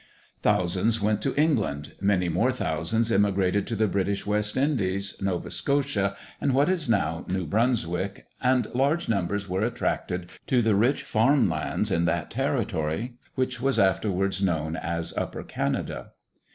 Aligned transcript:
Thousands 0.41 0.99
went 0.99 1.21
to 1.21 1.35
England, 1.39 1.93
many 2.01 2.27
more 2.27 2.51
thousands 2.51 3.11
emigrated 3.11 3.67
to 3.67 3.75
the 3.75 3.87
British 3.87 4.25
West 4.25 4.57
Indies, 4.57 5.13
Nova 5.21 5.51
Scotia, 5.51 6.15
and 6.41 6.55
what 6.55 6.69
is 6.69 6.89
now 6.89 7.23
New 7.27 7.45
Brunswick, 7.45 8.25
and 8.41 8.65
large 8.73 9.07
numbers 9.07 9.47
were 9.47 9.61
attracted 9.61 10.31
to 10.47 10.63
the 10.63 10.73
rich 10.73 11.03
farm 11.03 11.47
lands 11.47 11.91
in 11.91 12.05
that 12.05 12.31
territory 12.31 13.17
which 13.35 13.61
was 13.61 13.77
afterwards 13.77 14.41
known 14.41 14.75
as 14.75 15.15
Upper 15.15 15.43
Canada. 15.43 16.13